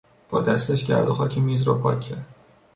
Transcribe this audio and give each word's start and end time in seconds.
با 0.29 0.41
دستش 0.41 0.85
گرد 0.85 1.07
و 1.09 1.13
خاک 1.13 1.37
میز 1.37 1.61
را 1.63 1.73
پاک 1.73 2.01
کرد. 2.01 2.35